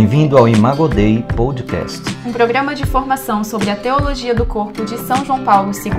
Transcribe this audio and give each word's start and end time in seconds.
Bem-vindo 0.00 0.38
ao 0.38 0.48
Imagodei 0.48 1.22
Podcast. 1.36 2.00
Um 2.24 2.32
programa 2.32 2.74
de 2.74 2.86
formação 2.86 3.44
sobre 3.44 3.68
a 3.68 3.76
teologia 3.76 4.34
do 4.34 4.46
corpo 4.46 4.82
de 4.82 4.96
São 4.96 5.26
João 5.26 5.44
Paulo 5.44 5.72
II. 5.72 5.92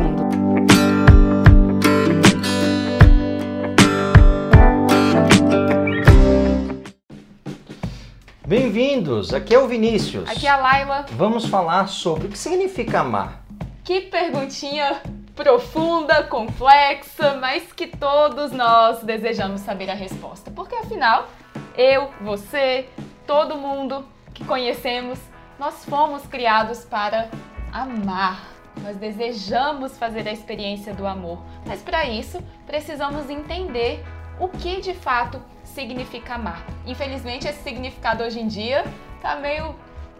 Bem-vindos, 8.43 9.35
aqui 9.35 9.53
é 9.53 9.59
o 9.59 9.67
Vinícius. 9.67 10.27
Aqui 10.27 10.47
é 10.47 10.49
a 10.49 10.57
Laila. 10.57 11.05
Vamos 11.11 11.45
falar 11.45 11.87
sobre 11.87 12.25
o 12.25 12.31
que 12.31 12.39
significa 12.39 13.01
amar. 13.01 13.43
Que 13.83 14.01
perguntinha 14.01 14.99
profunda, 15.35 16.23
complexa, 16.23 17.37
mas 17.39 17.71
que 17.71 17.85
todos 17.85 18.51
nós 18.51 19.03
desejamos 19.03 19.61
saber 19.61 19.91
a 19.91 19.93
resposta. 19.93 20.49
Porque 20.49 20.73
afinal, 20.73 21.29
eu, 21.77 22.09
você, 22.21 22.87
todo 23.31 23.55
mundo 23.55 24.03
que 24.33 24.43
conhecemos, 24.43 25.17
nós 25.57 25.85
fomos 25.85 26.27
criados 26.27 26.83
para 26.83 27.29
amar. 27.71 28.45
Nós 28.83 28.97
desejamos 28.97 29.97
fazer 29.97 30.27
a 30.27 30.33
experiência 30.33 30.93
do 30.93 31.07
amor, 31.07 31.41
mas 31.65 31.81
para 31.81 32.03
isso 32.09 32.43
precisamos 32.67 33.29
entender 33.29 34.03
o 34.37 34.49
que 34.49 34.81
de 34.81 34.93
fato 34.93 35.41
significa 35.63 36.35
amar. 36.35 36.65
Infelizmente, 36.85 37.47
esse 37.47 37.63
significado 37.63 38.21
hoje 38.21 38.41
em 38.41 38.47
dia 38.47 38.83
tá 39.21 39.37
meio 39.37 39.75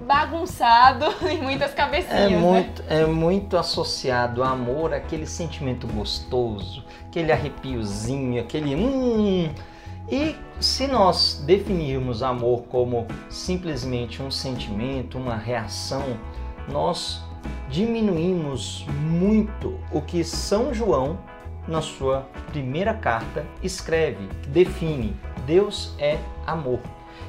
bagunçado 0.08 1.06
em 1.28 1.42
muitas 1.42 1.74
cabecinhas. 1.74 2.18
É 2.18 2.30
né? 2.30 2.38
muito, 2.38 2.84
é 2.88 3.06
muito 3.06 3.58
associado 3.58 4.42
ao 4.42 4.54
amor, 4.54 4.94
aquele 4.94 5.28
sentimento 5.28 5.86
gostoso, 5.86 6.86
aquele 7.10 7.34
arrepiozinho, 7.34 8.40
aquele 8.40 8.74
hum. 8.74 9.54
E 10.10 10.36
se 10.60 10.88
nós 10.88 11.44
definirmos 11.46 12.22
amor 12.22 12.64
como 12.64 13.08
simplesmente 13.30 14.22
um 14.22 14.30
sentimento, 14.30 15.18
uma 15.18 15.36
reação, 15.36 16.18
nós 16.68 17.24
diminuímos 17.70 18.86
muito 19.02 19.80
o 19.92 20.02
que 20.02 20.24
São 20.24 20.74
João, 20.74 21.18
na 21.68 21.82
sua 21.82 22.28
primeira 22.52 22.94
carta, 22.94 23.46
escreve, 23.62 24.28
define: 24.48 25.16
Deus 25.46 25.94
é 26.00 26.18
amor. 26.46 26.80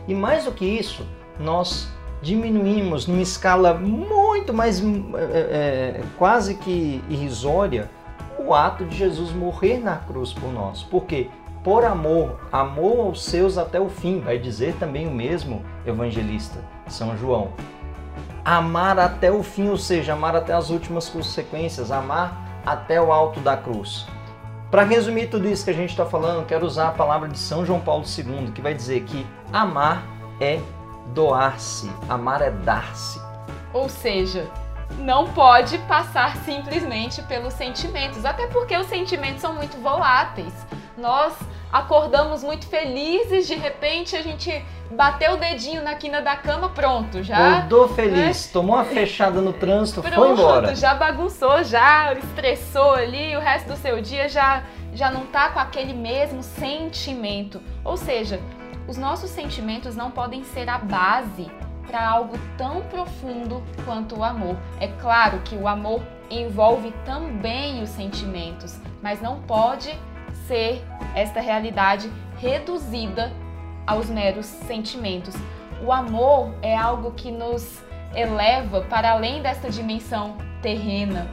E 0.09 0.15
mais 0.15 0.45
do 0.45 0.53
que 0.53 0.65
isso, 0.65 1.07
nós 1.39 1.89
diminuímos 2.23 3.07
numa 3.07 3.21
escala 3.21 3.75
muito 3.75 4.55
mais 4.55 4.81
é, 4.81 4.87
é, 5.21 6.01
quase 6.17 6.55
que 6.55 7.03
irrisória 7.09 7.91
o 8.39 8.55
ato 8.55 8.85
de 8.85 8.97
Jesus 8.97 9.33
morrer 9.33 9.79
na 9.79 9.97
cruz 9.97 10.33
por 10.33 10.53
nós. 10.53 10.83
Porque 10.83 11.29
por 11.63 11.85
amor, 11.85 12.41
amou 12.51 13.03
aos 13.03 13.23
seus 13.25 13.57
até 13.57 13.79
o 13.79 13.89
fim, 13.89 14.21
vai 14.21 14.39
dizer 14.39 14.75
também 14.77 15.07
o 15.07 15.13
mesmo 15.13 15.65
evangelista, 15.87 16.59
São 16.89 17.17
João. 17.17 17.53
Amar 18.45 18.99
até 18.99 19.31
o 19.31 19.43
fim, 19.43 19.69
ou 19.69 19.77
seja, 19.77 20.15
amar 20.15 20.35
até 20.35 20.53
as 20.53 20.71
últimas 20.71 21.09
consequências, 21.09 21.93
amar 21.93 22.63
até 22.67 23.01
o 23.01 23.13
alto 23.13 23.39
da 23.41 23.57
cruz. 23.57 24.07
Para 24.71 24.83
resumir 24.83 25.29
tudo 25.29 25.47
isso 25.47 25.65
que 25.65 25.71
a 25.71 25.75
gente 25.75 25.91
está 25.91 26.05
falando, 26.05 26.47
quero 26.47 26.67
usar 26.67 26.89
a 26.89 26.93
palavra 26.93 27.29
de 27.29 27.39
São 27.39 27.65
João 27.65 27.79
Paulo 27.79 28.05
II, 28.05 28.51
que 28.53 28.61
vai 28.61 28.75
dizer 28.75 29.05
que 29.05 29.25
amar 29.53 30.05
é 30.41 30.61
doar-se, 31.15 31.91
amar 32.09 32.43
é 32.43 32.51
dar-se. 32.51 33.21
Ou 33.73 33.89
seja, 33.89 34.51
não 34.99 35.29
pode 35.33 35.79
passar 35.81 36.37
simplesmente 36.39 37.23
pelos 37.23 37.53
sentimentos, 37.53 38.25
até 38.25 38.47
porque 38.49 38.77
os 38.77 38.87
sentimentos 38.87 39.41
são 39.41 39.55
muito 39.55 39.81
voláteis. 39.81 40.53
Nós 40.97 41.35
acordamos 41.73 42.43
muito 42.43 42.67
felizes, 42.67 43.47
de 43.47 43.55
repente 43.55 44.15
a 44.15 44.23
gente 44.23 44.65
bateu 44.91 45.35
o 45.35 45.37
dedinho 45.37 45.83
na 45.83 45.95
quina 45.95 46.21
da 46.21 46.37
cama, 46.37 46.69
pronto, 46.69 47.23
já. 47.23 47.59
Acordou 47.59 47.89
feliz, 47.89 48.47
né? 48.47 48.53
tomou 48.53 48.77
uma 48.77 48.85
fechada 48.85 49.41
no 49.41 49.53
trânsito, 49.53 50.03
pronto, 50.03 50.15
foi 50.15 50.31
embora. 50.31 50.75
já 50.75 50.95
bagunçou, 50.95 51.65
já 51.65 52.13
estressou 52.13 52.93
ali, 52.93 53.35
o 53.37 53.41
resto 53.41 53.69
do 53.69 53.77
seu 53.77 54.01
dia 54.03 54.29
já 54.29 54.63
já 54.95 55.11
não 55.11 55.25
tá 55.27 55.49
com 55.49 55.59
aquele 55.59 55.95
mesmo 55.95 56.43
sentimento. 56.43 57.61
Ou 57.83 57.97
seja, 57.97 58.39
os 58.87 58.97
nossos 58.97 59.31
sentimentos 59.31 59.97
não 59.97 60.11
podem 60.11 60.45
ser 60.45 60.69
a 60.69 60.79
base 60.79 61.51
para 61.87 62.07
algo 62.07 62.39
tão 62.57 62.83
profundo 62.83 63.63
quanto 63.85 64.19
o 64.19 64.25
amor. 64.25 64.57
É 64.81 64.89
claro 64.89 65.39
que 65.41 65.55
o 65.57 65.67
amor 65.67 66.03
envolve 66.31 66.93
também 67.05 67.83
os 67.83 67.91
sentimentos, 67.91 68.79
mas 69.03 69.21
não 69.21 69.41
pode 69.43 69.99
ser 70.53 70.85
esta 71.15 71.41
realidade 71.41 72.13
reduzida 72.37 73.33
aos 73.87 74.11
meros 74.11 74.45
sentimentos. 74.45 75.35
O 75.83 75.91
amor 75.91 76.55
é 76.61 76.77
algo 76.77 77.13
que 77.13 77.31
nos 77.31 77.83
eleva 78.15 78.83
para 78.83 79.13
além 79.13 79.41
desta 79.41 79.71
dimensão 79.71 80.37
terrena. 80.61 81.27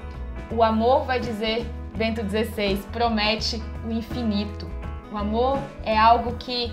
O 0.50 0.63
amor, 0.63 1.03
vai 1.03 1.19
dizer 1.19 1.68
Bento 1.97 2.22
XVI, 2.22 2.78
promete 2.94 3.62
o 3.85 3.91
infinito. 3.91 4.72
O 5.12 5.18
amor 5.18 5.59
é 5.84 5.97
algo 5.97 6.38
que 6.38 6.72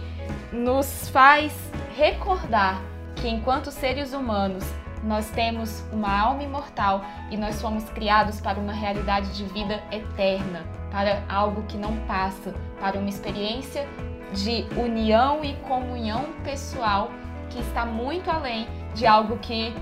nos 0.53 1.09
faz 1.09 1.53
recordar 1.97 2.81
que 3.17 3.29
enquanto 3.29 3.73
seres 3.73 4.13
humanos 4.13 4.65
nós 5.03 5.29
temos 5.31 5.85
uma 5.93 6.17
alma 6.17 6.45
imortal 6.45 7.05
e 7.29 7.37
nós 7.37 7.61
fomos 7.61 7.85
criados 7.91 8.41
para 8.41 8.61
uma 8.61 8.73
realidade 8.73 9.35
de 9.37 9.45
vida 9.47 9.83
eterna, 9.91 10.65
para 10.97 11.23
algo 11.29 11.63
que 11.65 11.77
não 11.77 11.95
passa, 12.07 12.55
para 12.81 12.99
uma 12.99 13.11
experiência 13.11 13.87
de 14.33 14.65
união 14.81 15.45
e 15.45 15.53
comunhão 15.57 16.25
pessoal 16.43 17.11
que 17.51 17.59
está 17.61 17.85
muito 17.85 18.31
além 18.31 18.67
de 18.95 19.07
algo 19.07 19.37
que 19.37 19.75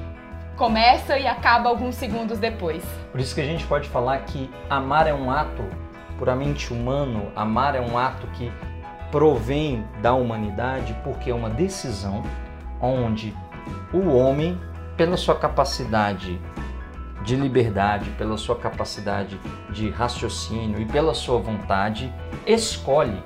começa 0.57 1.17
e 1.17 1.25
acaba 1.25 1.69
alguns 1.69 1.95
segundos 1.95 2.41
depois. 2.41 2.83
Por 3.13 3.21
isso 3.21 3.33
que 3.33 3.41
a 3.41 3.45
gente 3.45 3.65
pode 3.65 3.89
falar 3.91 4.25
que 4.25 4.51
amar 4.69 5.07
é 5.07 5.15
um 5.15 5.31
ato 5.31 5.63
puramente 6.19 6.73
humano, 6.73 7.31
amar 7.37 7.77
é 7.77 7.81
um 7.81 7.97
ato 7.97 8.27
que 8.33 8.51
provém 9.13 9.87
da 10.03 10.15
humanidade 10.15 10.97
porque 11.05 11.31
é 11.31 11.35
uma 11.35 11.49
decisão 11.49 12.25
onde 12.81 13.33
o 13.93 14.09
homem, 14.09 14.61
pela 14.97 15.17
sua 15.17 15.37
capacidade 15.37 16.41
de 17.25 17.35
liberdade, 17.35 18.11
pela 18.11 18.37
sua 18.37 18.57
capacidade 18.57 19.41
de 19.71 19.89
raciocínio 19.91 20.81
e 20.81 20.85
pela 20.85 21.15
sua 21.15 21.39
vontade, 21.39 22.13
escolhe 22.47 23.23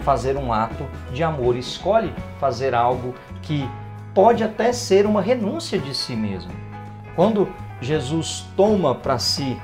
fazer 0.00 0.36
um 0.36 0.52
ato 0.52 0.86
de 1.12 1.22
amor, 1.22 1.56
escolhe 1.56 2.12
fazer 2.38 2.74
algo 2.74 3.14
que 3.42 3.68
pode 4.12 4.42
até 4.42 4.72
ser 4.72 5.06
uma 5.06 5.22
renúncia 5.22 5.78
de 5.78 5.94
si 5.94 6.14
mesmo. 6.14 6.52
Quando 7.14 7.48
Jesus 7.80 8.46
toma 8.56 8.94
para 8.94 9.18
si 9.18 9.56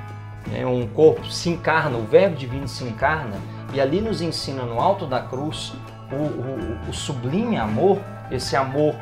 né, 0.46 0.64
um 0.64 0.86
corpo, 0.86 1.26
se 1.26 1.50
encarna, 1.50 1.96
o 1.98 2.04
Verbo 2.04 2.36
divino 2.36 2.68
se 2.68 2.84
encarna, 2.84 3.36
e 3.74 3.80
ali 3.80 4.00
nos 4.00 4.20
ensina 4.20 4.62
no 4.62 4.80
alto 4.80 5.06
da 5.06 5.20
cruz 5.20 5.72
o, 6.10 6.16
o, 6.16 6.90
o 6.90 6.92
sublime 6.92 7.56
amor, 7.56 7.98
esse 8.30 8.54
amor 8.54 8.94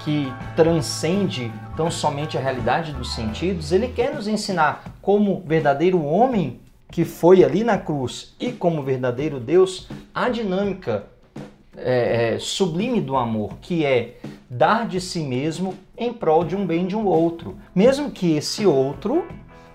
que 0.00 0.32
transcende 0.54 1.52
tão 1.76 1.90
somente 1.90 2.36
a 2.36 2.40
realidade 2.40 2.92
dos 2.92 3.14
sentidos, 3.14 3.72
ele 3.72 3.88
quer 3.88 4.14
nos 4.14 4.28
ensinar 4.28 4.84
como 5.02 5.42
verdadeiro 5.46 6.04
homem 6.04 6.60
que 6.90 7.04
foi 7.04 7.44
ali 7.44 7.62
na 7.62 7.76
cruz 7.76 8.34
e 8.40 8.50
como 8.52 8.82
verdadeiro 8.82 9.38
Deus 9.38 9.88
a 10.14 10.28
dinâmica 10.28 11.06
é, 11.76 12.34
é, 12.34 12.38
sublime 12.38 13.00
do 13.00 13.16
amor, 13.16 13.58
que 13.60 13.84
é 13.84 14.16
dar 14.48 14.86
de 14.86 15.00
si 15.00 15.20
mesmo 15.20 15.74
em 15.96 16.12
prol 16.12 16.44
de 16.44 16.56
um 16.56 16.66
bem 16.66 16.86
de 16.86 16.96
um 16.96 17.06
outro, 17.06 17.56
mesmo 17.74 18.10
que 18.10 18.36
esse 18.36 18.66
outro 18.66 19.26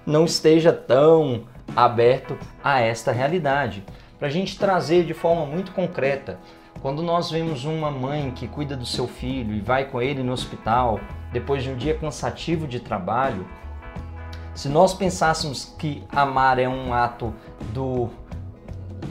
não 0.05 0.25
esteja 0.25 0.73
tão 0.73 1.43
aberto 1.75 2.37
a 2.63 2.79
esta 2.79 3.11
realidade. 3.11 3.83
Para 4.17 4.27
a 4.27 4.31
gente 4.31 4.57
trazer 4.57 5.05
de 5.05 5.13
forma 5.13 5.45
muito 5.45 5.71
concreta, 5.71 6.39
quando 6.83 7.01
nós 7.01 7.31
vemos 7.31 7.63
uma 7.63 7.89
mãe 7.89 8.29
que 8.31 8.45
cuida 8.45 8.75
do 8.75 8.85
seu 8.85 9.07
filho 9.07 9.55
e 9.55 9.61
vai 9.61 9.85
com 9.85 10.01
ele 10.01 10.21
no 10.21 10.33
hospital 10.33 10.99
depois 11.31 11.63
de 11.63 11.69
um 11.69 11.77
dia 11.77 11.97
cansativo 11.97 12.67
de 12.67 12.77
trabalho, 12.81 13.47
se 14.53 14.67
nós 14.67 14.93
pensássemos 14.93 15.73
que 15.79 16.03
amar 16.11 16.59
é 16.59 16.67
um 16.67 16.93
ato 16.93 17.33
do, 17.71 18.09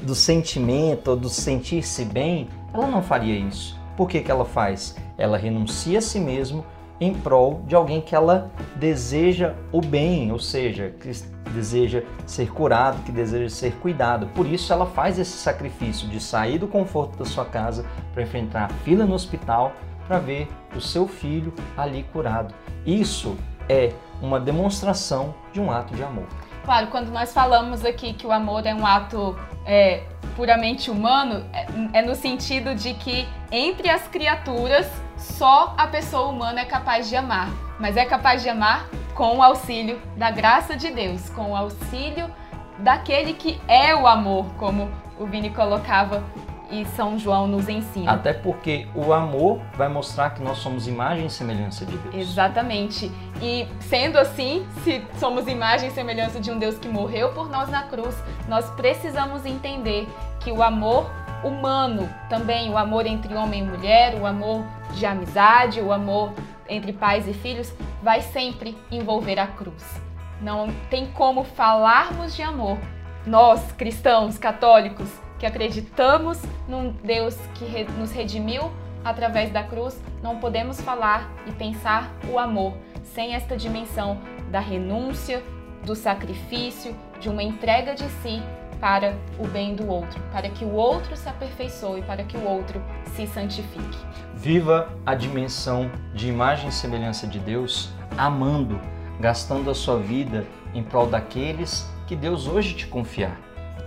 do 0.02 0.14
sentimento 0.14 1.16
do 1.16 1.30
sentir-se 1.30 2.04
bem, 2.04 2.46
ela 2.74 2.86
não 2.86 3.02
faria 3.02 3.38
isso. 3.38 3.80
Por 3.96 4.06
que, 4.06 4.20
que 4.20 4.30
ela 4.30 4.44
faz? 4.44 4.94
Ela 5.16 5.38
renuncia 5.38 5.98
a 5.98 6.02
si 6.02 6.20
mesmo 6.20 6.66
em 7.02 7.14
prol 7.14 7.62
de 7.66 7.74
alguém 7.74 8.00
que 8.00 8.14
ela 8.14 8.50
deseja 8.76 9.54
o 9.70 9.80
bem, 9.80 10.30
ou 10.30 10.38
seja, 10.38 10.94
que 11.00 11.10
deseja 11.50 12.02
ser 12.26 12.50
curado, 12.50 13.02
que 13.02 13.12
deseja 13.12 13.48
ser 13.48 13.72
cuidado. 13.74 14.26
Por 14.28 14.46
isso 14.46 14.72
ela 14.72 14.86
faz 14.86 15.18
esse 15.18 15.36
sacrifício 15.36 16.08
de 16.08 16.20
sair 16.20 16.58
do 16.58 16.66
conforto 16.66 17.18
da 17.18 17.24
sua 17.24 17.44
casa 17.44 17.84
para 18.12 18.22
enfrentar 18.22 18.64
a 18.64 18.68
fila 18.68 19.04
no 19.04 19.14
hospital 19.14 19.72
para 20.06 20.18
ver 20.18 20.48
o 20.74 20.80
seu 20.80 21.06
filho 21.06 21.52
ali 21.76 22.04
curado. 22.12 22.54
Isso 22.84 23.36
é 23.68 23.92
uma 24.20 24.40
demonstração 24.40 25.34
de 25.52 25.60
um 25.60 25.70
ato 25.70 25.94
de 25.94 26.02
amor. 26.02 26.26
Claro, 26.64 26.88
quando 26.88 27.10
nós 27.10 27.32
falamos 27.32 27.84
aqui 27.84 28.12
que 28.12 28.26
o 28.26 28.32
amor 28.32 28.66
é 28.66 28.74
um 28.74 28.86
ato 28.86 29.36
é, 29.66 30.04
puramente 30.36 30.90
humano, 30.90 31.44
é, 31.52 31.66
é 31.98 32.02
no 32.02 32.14
sentido 32.14 32.74
de 32.74 32.94
que 32.94 33.26
entre 33.50 33.88
as 33.88 34.06
criaturas 34.06 34.86
só 35.22 35.74
a 35.78 35.86
pessoa 35.86 36.28
humana 36.28 36.60
é 36.60 36.64
capaz 36.64 37.08
de 37.08 37.16
amar, 37.16 37.48
mas 37.78 37.96
é 37.96 38.04
capaz 38.04 38.42
de 38.42 38.48
amar 38.48 38.88
com 39.14 39.38
o 39.38 39.42
auxílio 39.42 40.00
da 40.16 40.30
graça 40.30 40.76
de 40.76 40.90
Deus, 40.90 41.30
com 41.30 41.52
o 41.52 41.56
auxílio 41.56 42.30
daquele 42.78 43.34
que 43.34 43.60
é 43.68 43.94
o 43.94 44.06
amor, 44.06 44.46
como 44.58 44.90
o 45.18 45.26
Vini 45.26 45.50
colocava 45.50 46.24
e 46.70 46.86
São 46.86 47.18
João 47.18 47.46
nos 47.46 47.68
ensina. 47.68 48.10
Até 48.10 48.32
porque 48.32 48.88
o 48.94 49.12
amor 49.12 49.60
vai 49.76 49.88
mostrar 49.88 50.30
que 50.30 50.42
nós 50.42 50.58
somos 50.58 50.88
imagem 50.88 51.26
e 51.26 51.30
semelhança 51.30 51.84
de 51.84 51.96
Deus. 51.98 52.14
Exatamente. 52.14 53.12
E 53.42 53.68
sendo 53.80 54.18
assim, 54.18 54.66
se 54.82 55.04
somos 55.18 55.46
imagem 55.46 55.90
e 55.90 55.92
semelhança 55.92 56.40
de 56.40 56.50
um 56.50 56.58
Deus 56.58 56.78
que 56.78 56.88
morreu 56.88 57.32
por 57.32 57.50
nós 57.50 57.68
na 57.68 57.82
cruz, 57.82 58.16
nós 58.48 58.70
precisamos 58.70 59.44
entender 59.44 60.08
que 60.40 60.50
o 60.50 60.62
amor 60.62 61.10
humano 61.44 62.08
também, 62.28 62.70
o 62.70 62.78
amor 62.78 63.06
entre 63.06 63.34
homem 63.34 63.60
e 63.60 63.66
mulher, 63.66 64.14
o 64.14 64.26
amor 64.26 64.64
de 64.94 65.04
amizade, 65.06 65.80
o 65.80 65.92
amor 65.92 66.32
entre 66.68 66.92
pais 66.92 67.26
e 67.28 67.32
filhos, 67.32 67.72
vai 68.02 68.20
sempre 68.20 68.76
envolver 68.90 69.38
a 69.38 69.46
cruz. 69.46 70.00
Não 70.40 70.72
tem 70.90 71.06
como 71.06 71.44
falarmos 71.44 72.34
de 72.34 72.42
amor. 72.42 72.78
Nós, 73.26 73.72
cristãos, 73.72 74.38
católicos, 74.38 75.08
que 75.38 75.46
acreditamos 75.46 76.40
num 76.68 76.92
Deus 77.04 77.36
que 77.54 77.84
nos 77.98 78.12
redimiu 78.12 78.70
através 79.04 79.50
da 79.50 79.62
cruz, 79.62 80.00
não 80.22 80.38
podemos 80.38 80.80
falar 80.80 81.28
e 81.46 81.52
pensar 81.52 82.12
o 82.32 82.38
amor 82.38 82.74
sem 83.02 83.34
esta 83.34 83.56
dimensão 83.56 84.20
da 84.50 84.60
renúncia, 84.60 85.42
do 85.84 85.94
sacrifício, 85.94 86.94
de 87.20 87.28
uma 87.28 87.42
entrega 87.42 87.94
de 87.94 88.08
si 88.08 88.40
para 88.82 89.16
o 89.38 89.46
bem 89.46 89.76
do 89.76 89.86
outro, 89.86 90.20
para 90.32 90.48
que 90.48 90.64
o 90.64 90.72
outro 90.72 91.16
se 91.16 91.28
aperfeiçoe, 91.28 92.02
para 92.02 92.24
que 92.24 92.36
o 92.36 92.44
outro 92.44 92.82
se 93.14 93.28
santifique. 93.28 93.98
Viva 94.34 94.92
a 95.06 95.14
dimensão 95.14 95.88
de 96.12 96.28
imagem 96.28 96.68
e 96.68 96.72
semelhança 96.72 97.24
de 97.28 97.38
Deus, 97.38 97.92
amando, 98.18 98.80
gastando 99.20 99.70
a 99.70 99.74
sua 99.74 99.98
vida 99.98 100.44
em 100.74 100.82
prol 100.82 101.06
daqueles 101.06 101.88
que 102.08 102.16
Deus 102.16 102.48
hoje 102.48 102.74
te 102.74 102.88
confiar 102.88 103.38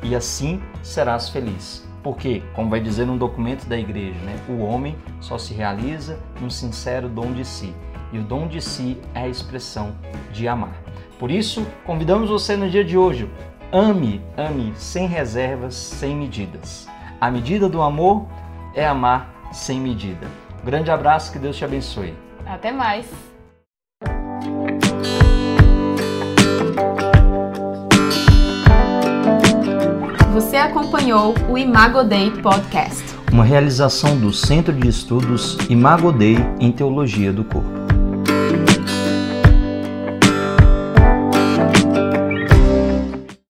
e 0.02 0.16
assim 0.16 0.62
serás 0.82 1.28
feliz. 1.28 1.86
Porque, 2.02 2.42
como 2.54 2.70
vai 2.70 2.80
dizer 2.80 3.10
um 3.10 3.18
documento 3.18 3.66
da 3.66 3.78
igreja, 3.78 4.20
né, 4.22 4.40
o 4.48 4.62
homem 4.62 4.96
só 5.20 5.38
se 5.38 5.54
realiza 5.54 6.18
num 6.40 6.50
sincero 6.50 7.10
dom 7.10 7.34
de 7.34 7.44
si. 7.44 7.76
E 8.14 8.20
o 8.20 8.24
dom 8.24 8.48
de 8.48 8.62
si 8.62 8.98
é 9.14 9.24
a 9.24 9.28
expressão 9.28 9.94
de 10.32 10.48
amar. 10.48 10.80
Por 11.20 11.30
isso, 11.30 11.68
convidamos 11.86 12.30
você 12.30 12.56
no 12.56 12.70
dia 12.70 12.84
de 12.84 12.98
hoje. 12.98 13.30
Ame, 13.76 14.22
ame 14.38 14.74
sem 14.78 15.06
reservas, 15.06 15.76
sem 15.76 16.16
medidas. 16.16 16.88
A 17.20 17.30
medida 17.30 17.68
do 17.68 17.82
amor 17.82 18.26
é 18.74 18.88
amar 18.88 19.50
sem 19.52 19.82
medida. 19.82 20.28
Um 20.62 20.66
grande 20.66 20.90
abraço, 20.90 21.30
que 21.34 21.38
Deus 21.38 21.58
te 21.58 21.66
abençoe. 21.66 22.14
Até 22.46 22.72
mais! 22.72 23.06
Você 30.32 30.56
acompanhou 30.56 31.34
o 31.50 31.58
Imago 31.58 32.06
Dei 32.06 32.32
Podcast. 32.32 33.04
Uma 33.30 33.44
realização 33.44 34.18
do 34.18 34.32
Centro 34.32 34.72
de 34.72 34.88
Estudos 34.88 35.58
Imago 35.70 36.14
Dei 36.14 36.38
em 36.62 36.72
Teologia 36.72 37.34
do 37.34 37.44
Corpo. 37.44 37.85